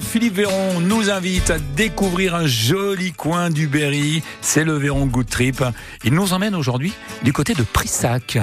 [0.00, 4.22] Philippe Véron nous invite à découvrir un joli coin du Berry.
[4.40, 5.64] C'est le Véron Good Trip.
[6.04, 6.92] Il nous emmène aujourd'hui
[7.24, 8.38] du côté de Prissac.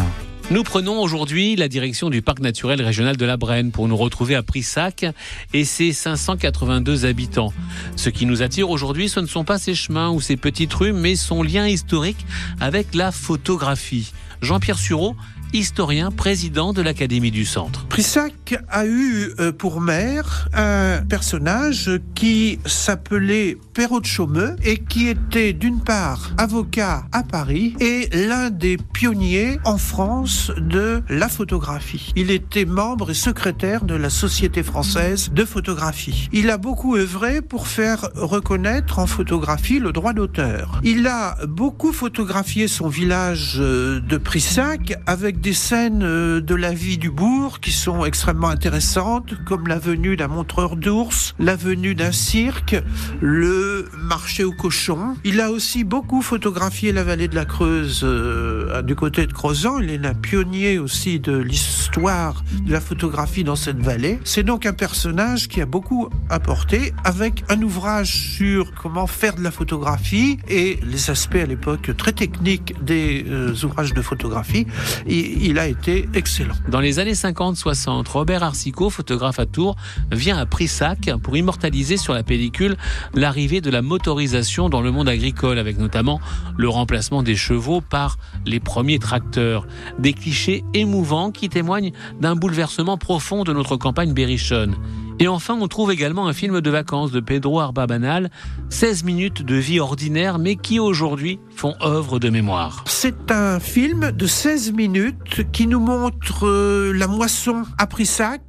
[0.52, 4.36] Nous prenons aujourd'hui la direction du parc naturel régional de la Brenne pour nous retrouver
[4.36, 5.06] à Prissac
[5.54, 7.54] et ses 582 habitants.
[7.96, 10.92] Ce qui nous attire aujourd'hui, ce ne sont pas ces chemins ou ces petites rues,
[10.92, 12.26] mais son lien historique
[12.60, 14.12] avec la photographie.
[14.42, 15.16] Jean-Pierre Sureau
[15.54, 17.86] historien, président de l'Académie du Centre.
[17.88, 25.08] Prissac a eu euh, pour maire un personnage qui s'appelait Perrault de Chaumeux et qui
[25.08, 32.12] était d'une part avocat à Paris et l'un des pionniers en France de la photographie.
[32.16, 36.30] Il était membre et secrétaire de la Société française de photographie.
[36.34, 40.80] Il a beaucoup œuvré pour faire reconnaître en photographie le droit d'auteur.
[40.84, 46.72] Il a beaucoup photographié son village euh, de Prissac avec des scènes euh, de la
[46.72, 51.96] vie du bourg qui sont extrêmement intéressantes, comme la venue d'un montreur d'ours, la venue
[51.96, 52.82] d'un cirque,
[53.20, 55.18] le marché aux cochons.
[55.26, 59.80] Il a aussi beaucoup photographié la vallée de la Creuse euh, du côté de Crozan.
[59.82, 64.20] Il est un pionnier aussi de l'histoire de la photographie dans cette vallée.
[64.24, 69.42] C'est donc un personnage qui a beaucoup apporté avec un ouvrage sur comment faire de
[69.42, 74.68] la photographie et les aspects à l'époque très techniques des euh, ouvrages de photographie.
[75.06, 76.56] Et il a été excellent.
[76.70, 79.76] Dans les années 50-60, Robert Arsico, photographe à Tours,
[80.12, 82.76] vient à Prissac pour immortaliser sur la pellicule
[83.14, 86.20] l'arrivée de la motorisation dans le monde agricole, avec notamment
[86.58, 89.68] le remplacement des chevaux par les premiers tracteurs.
[90.00, 94.76] Des clichés émouvants qui témoignent d'un bouleversement profond de notre campagne berrichonne.
[95.20, 98.32] Et enfin, on trouve également un film de vacances de Pedro Arbabanal,
[98.70, 102.84] 16 minutes de vie ordinaire, mais qui aujourd'hui font œuvre de mémoire.
[102.88, 108.42] C'est un film de 16 minutes qui nous montre euh, la moisson à Prissac,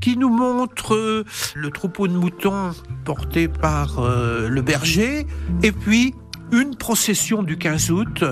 [0.00, 2.72] qui nous montre euh, le troupeau de moutons
[3.04, 5.26] porté par euh, le berger,
[5.62, 6.14] et puis
[6.50, 8.24] une procession du 15 août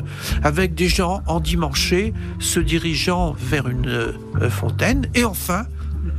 [0.42, 4.12] avec des gens endimanchés se dirigeant vers une
[4.50, 5.64] fontaine, et enfin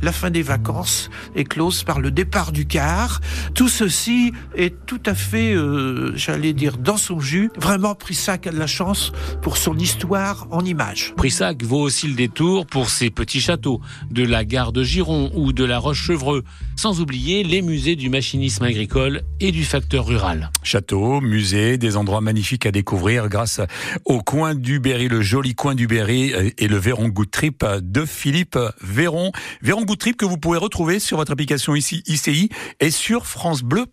[0.02, 3.20] la fin des vacances est close par le départ du car.
[3.54, 7.50] Tout ceci est tout à fait, euh, j'allais dire, dans son jus.
[7.56, 11.14] Vraiment, Prissac a de la chance pour son histoire en images.
[11.16, 15.52] Prissac vaut aussi le détour pour ses petits châteaux, de la gare de Giron ou
[15.52, 16.44] de la Roche-Chevreux,
[16.76, 20.50] sans oublier les musées du machinisme agricole et du facteur rural.
[20.62, 23.60] Châteaux, musées, des endroits magnifiques à découvrir grâce
[24.04, 27.64] au coin du Berry, le joli coin du Berry euh, et le Véron Good Trip
[27.80, 29.32] de Philippe Véron.
[29.62, 32.50] Véron Good Trip que vous pouvez retrouver sur votre application ici ICI
[32.80, 33.86] et sur francebleu.fr.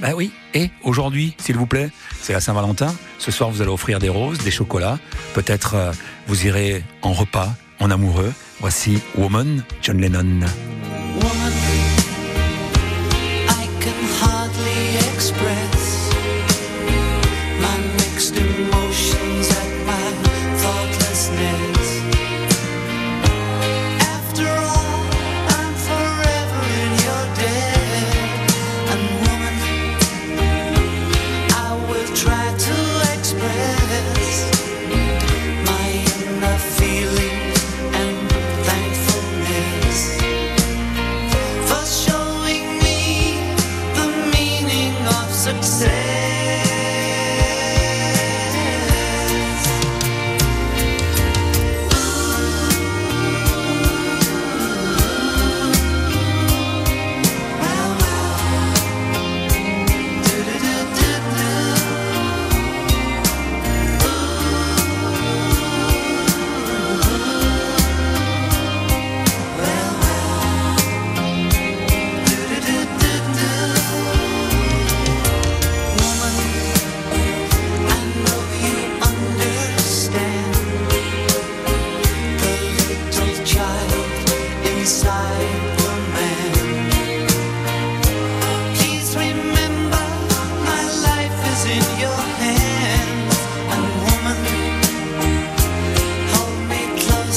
[0.00, 1.90] Bah oui, et aujourd'hui, s'il vous plaît,
[2.22, 2.94] c'est la Saint-Valentin.
[3.18, 4.98] Ce soir, vous allez offrir des roses, des chocolats.
[5.34, 5.92] Peut-être euh,
[6.26, 8.32] vous irez en repas, en amoureux.
[8.60, 10.46] Voici Woman, John Lennon.
[45.48, 46.07] success.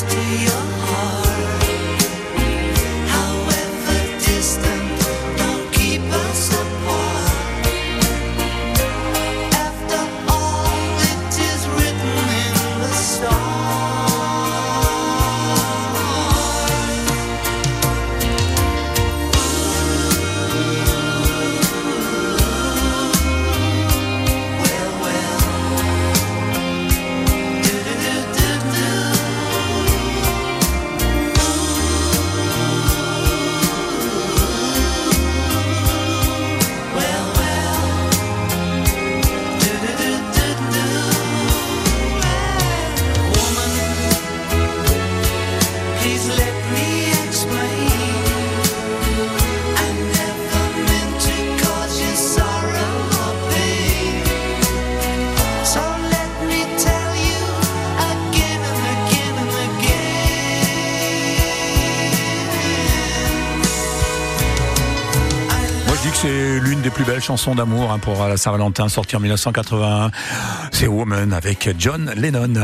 [0.09, 0.50] to you.
[66.01, 69.15] Je dis que c'est l'une des plus belles chansons d'amour hein, pour la Saint-Valentin, sortie
[69.15, 70.09] en 1981.
[70.71, 72.55] C'est Woman avec John Lennon.